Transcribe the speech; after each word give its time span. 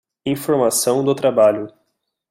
Informação 0.25 1.03
do 1.05 1.13
trabalho 1.13 1.71